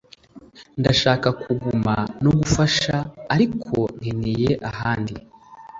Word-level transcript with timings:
Ndashaka 0.79 1.27
kuguma 1.41 1.93
no 2.23 2.31
gufasha 2.39 2.95
ariko 3.33 3.75
nkeneye 3.99 4.51
ahandi 4.71 5.15